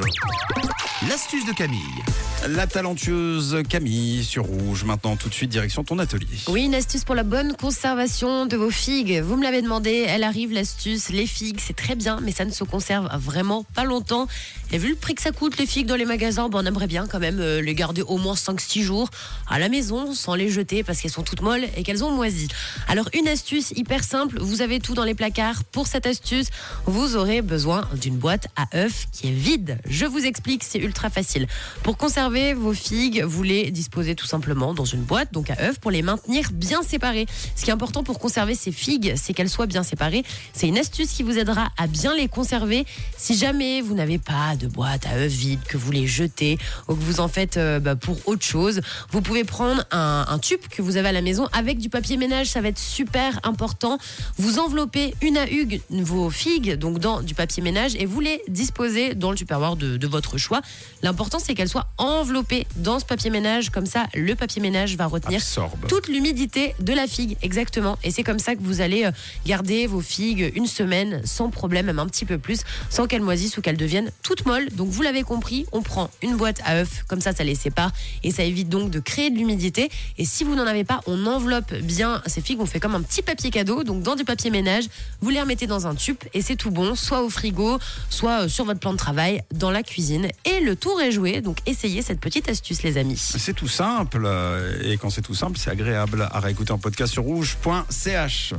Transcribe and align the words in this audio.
Rouge. 0.00 0.57
L'astuce 1.06 1.46
de 1.46 1.52
Camille. 1.52 1.78
La 2.48 2.66
talentueuse 2.66 3.62
Camille 3.68 4.24
sur 4.24 4.44
Rouge. 4.44 4.82
Maintenant, 4.82 5.14
tout 5.14 5.28
de 5.28 5.34
suite, 5.34 5.48
direction 5.48 5.84
ton 5.84 6.00
atelier. 6.00 6.26
Oui, 6.48 6.64
une 6.64 6.74
astuce 6.74 7.04
pour 7.04 7.14
la 7.14 7.22
bonne 7.22 7.54
conservation 7.54 8.46
de 8.46 8.56
vos 8.56 8.70
figues. 8.70 9.20
Vous 9.22 9.36
me 9.36 9.44
l'avez 9.44 9.62
demandé, 9.62 10.04
elle 10.08 10.24
arrive 10.24 10.52
l'astuce. 10.52 11.10
Les 11.10 11.28
figues, 11.28 11.60
c'est 11.60 11.76
très 11.76 11.94
bien, 11.94 12.18
mais 12.20 12.32
ça 12.32 12.44
ne 12.44 12.50
se 12.50 12.64
conserve 12.64 13.08
vraiment 13.16 13.64
pas 13.74 13.84
longtemps. 13.84 14.26
Et 14.72 14.78
vu 14.78 14.90
le 14.90 14.96
prix 14.96 15.14
que 15.14 15.22
ça 15.22 15.30
coûte, 15.30 15.56
les 15.58 15.66
figues 15.66 15.86
dans 15.86 15.96
les 15.96 16.04
magasins, 16.04 16.48
bon, 16.48 16.58
on 16.58 16.66
aimerait 16.66 16.88
bien 16.88 17.06
quand 17.06 17.20
même 17.20 17.38
euh, 17.38 17.62
les 17.62 17.74
garder 17.74 18.02
au 18.02 18.18
moins 18.18 18.34
5-6 18.34 18.82
jours 18.82 19.08
à 19.48 19.58
la 19.58 19.68
maison 19.68 20.14
sans 20.14 20.34
les 20.34 20.50
jeter 20.50 20.82
parce 20.82 21.00
qu'elles 21.00 21.12
sont 21.12 21.22
toutes 21.22 21.42
molles 21.42 21.64
et 21.76 21.84
qu'elles 21.84 22.04
ont 22.04 22.10
moisi. 22.10 22.48
Alors, 22.88 23.08
une 23.14 23.28
astuce 23.28 23.70
hyper 23.76 24.02
simple, 24.02 24.38
vous 24.40 24.62
avez 24.62 24.80
tout 24.80 24.94
dans 24.94 25.04
les 25.04 25.14
placards. 25.14 25.62
Pour 25.64 25.86
cette 25.86 26.06
astuce, 26.06 26.48
vous 26.86 27.16
aurez 27.16 27.40
besoin 27.40 27.88
d'une 27.94 28.16
boîte 28.16 28.48
à 28.56 28.66
œufs 28.76 29.06
qui 29.12 29.28
est 29.28 29.32
vide. 29.32 29.78
Je 29.88 30.04
vous 30.04 30.24
explique, 30.24 30.64
c'est 30.64 30.78
ultra 30.78 30.97
facile. 31.08 31.46
Pour 31.82 31.96
conserver 31.96 32.54
vos 32.54 32.72
figues, 32.72 33.22
vous 33.22 33.42
les 33.42 33.70
disposez 33.70 34.14
tout 34.14 34.26
simplement 34.26 34.74
dans 34.74 34.84
une 34.84 35.02
boîte, 35.02 35.32
donc 35.32 35.50
à 35.50 35.56
œufs, 35.62 35.78
pour 35.78 35.90
les 35.90 36.02
maintenir 36.02 36.50
bien 36.52 36.82
séparées. 36.82 37.26
Ce 37.54 37.64
qui 37.64 37.70
est 37.70 37.72
important 37.72 38.02
pour 38.02 38.18
conserver 38.18 38.54
ces 38.54 38.72
figues, 38.72 39.14
c'est 39.16 39.32
qu'elles 39.34 39.48
soient 39.48 39.66
bien 39.66 39.82
séparées. 39.82 40.24
C'est 40.52 40.66
une 40.66 40.78
astuce 40.78 41.12
qui 41.12 41.22
vous 41.22 41.38
aidera 41.38 41.68
à 41.76 41.86
bien 41.86 42.14
les 42.14 42.28
conserver. 42.28 42.84
Si 43.16 43.36
jamais 43.36 43.80
vous 43.80 43.94
n'avez 43.94 44.18
pas 44.18 44.56
de 44.56 44.66
boîte 44.66 45.06
à 45.06 45.16
œufs 45.16 45.30
vide, 45.30 45.60
que 45.68 45.76
vous 45.76 45.92
les 45.92 46.06
jetez 46.06 46.58
ou 46.88 46.94
que 46.94 47.02
vous 47.02 47.20
en 47.20 47.28
faites 47.28 47.56
euh, 47.56 47.78
bah, 47.78 47.96
pour 47.96 48.16
autre 48.26 48.44
chose, 48.44 48.80
vous 49.10 49.22
pouvez 49.22 49.44
prendre 49.44 49.84
un, 49.92 50.26
un 50.28 50.38
tube 50.38 50.60
que 50.70 50.82
vous 50.82 50.96
avez 50.96 51.08
à 51.08 51.12
la 51.12 51.22
maison 51.22 51.48
avec 51.52 51.78
du 51.78 51.88
papier 51.88 52.16
ménage. 52.16 52.48
Ça 52.48 52.60
va 52.60 52.68
être 52.68 52.78
super 52.78 53.40
important. 53.44 53.98
Vous 54.36 54.58
enveloppez 54.58 55.14
une 55.22 55.36
à 55.36 55.46
une 55.48 56.02
vos 56.02 56.30
figues, 56.30 56.74
donc 56.74 56.98
dans 56.98 57.20
du 57.22 57.34
papier 57.34 57.62
ménage, 57.62 57.94
et 57.96 58.06
vous 58.06 58.20
les 58.20 58.42
disposez 58.48 59.14
dans 59.14 59.30
le 59.30 59.36
tupperware 59.36 59.76
de, 59.76 59.96
de 59.96 60.06
votre 60.06 60.38
choix. 60.38 60.60
L'important, 61.02 61.38
c'est 61.38 61.54
qu'elles 61.54 61.68
soient 61.68 61.88
enveloppées 61.98 62.66
dans 62.76 62.98
ce 62.98 63.04
papier 63.04 63.30
ménage. 63.30 63.70
Comme 63.70 63.86
ça, 63.86 64.06
le 64.14 64.34
papier 64.34 64.60
ménage 64.60 64.96
va 64.96 65.06
retenir 65.06 65.40
Absorbe. 65.40 65.86
toute 65.86 66.08
l'humidité 66.08 66.74
de 66.80 66.92
la 66.92 67.06
figue, 67.06 67.36
exactement. 67.42 67.98
Et 68.02 68.10
c'est 68.10 68.22
comme 68.22 68.38
ça 68.38 68.54
que 68.54 68.62
vous 68.62 68.80
allez 68.80 69.04
euh, 69.04 69.10
garder 69.46 69.86
vos 69.86 70.00
figues 70.00 70.52
une 70.54 70.66
semaine 70.66 71.22
sans 71.24 71.50
problème, 71.50 71.86
même 71.86 71.98
un 71.98 72.06
petit 72.06 72.24
peu 72.24 72.38
plus, 72.38 72.60
sans 72.90 73.06
qu'elles 73.06 73.22
moisissent 73.22 73.56
ou 73.58 73.60
qu'elles 73.60 73.76
deviennent 73.76 74.10
toutes 74.22 74.46
molles. 74.46 74.68
Donc 74.72 74.88
vous 74.88 75.02
l'avez 75.02 75.22
compris, 75.22 75.66
on 75.72 75.82
prend 75.82 76.10
une 76.22 76.36
boîte 76.36 76.60
à 76.64 76.76
œufs, 76.76 77.04
comme 77.06 77.20
ça, 77.20 77.32
ça 77.32 77.44
les 77.44 77.54
sépare 77.54 77.92
et 78.22 78.30
ça 78.30 78.42
évite 78.42 78.68
donc 78.68 78.90
de 78.90 79.00
créer 79.00 79.30
de 79.30 79.36
l'humidité. 79.36 79.90
Et 80.18 80.24
si 80.24 80.44
vous 80.44 80.54
n'en 80.54 80.66
avez 80.66 80.84
pas, 80.84 81.00
on 81.06 81.26
enveloppe 81.26 81.74
bien 81.74 82.22
ces 82.26 82.40
figues, 82.40 82.60
on 82.60 82.66
fait 82.66 82.80
comme 82.80 82.94
un 82.94 83.02
petit 83.02 83.22
papier 83.22 83.50
cadeau, 83.50 83.84
donc 83.84 84.02
dans 84.02 84.16
du 84.16 84.24
papier 84.24 84.50
ménage, 84.50 84.84
vous 85.20 85.30
les 85.30 85.40
remettez 85.40 85.66
dans 85.66 85.86
un 85.86 85.94
tube 85.94 86.16
et 86.34 86.42
c'est 86.42 86.56
tout 86.56 86.70
bon, 86.70 86.94
soit 86.94 87.22
au 87.22 87.30
frigo, 87.30 87.78
soit 88.10 88.42
euh, 88.44 88.48
sur 88.48 88.64
votre 88.64 88.80
plan 88.80 88.92
de 88.92 88.98
travail, 88.98 89.42
dans 89.52 89.70
la 89.70 89.82
cuisine. 89.82 90.28
Et 90.44 90.60
le 90.60 90.67
tour 90.74 91.00
est 91.00 91.12
joué, 91.12 91.40
donc 91.40 91.58
essayez 91.66 92.02
cette 92.02 92.20
petite 92.20 92.48
astuce, 92.48 92.82
les 92.82 92.96
amis. 92.98 93.16
C'est 93.16 93.54
tout 93.54 93.68
simple. 93.68 94.22
euh, 94.24 94.80
Et 94.82 94.96
quand 94.96 95.10
c'est 95.10 95.22
tout 95.22 95.34
simple, 95.34 95.58
c'est 95.58 95.70
agréable 95.70 96.28
à 96.30 96.40
réécouter 96.40 96.72
en 96.72 96.78
podcast 96.78 97.12
sur 97.12 97.22
rouge.ch. 97.24 98.54